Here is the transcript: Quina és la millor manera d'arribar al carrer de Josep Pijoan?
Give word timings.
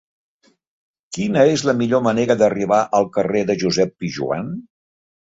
Quina 1.17 1.41
és 1.49 1.63
la 1.69 1.75
millor 1.81 2.01
manera 2.07 2.37
d'arribar 2.39 2.79
al 2.99 3.05
carrer 3.19 3.43
de 3.51 3.57
Josep 3.65 3.93
Pijoan? 4.05 4.49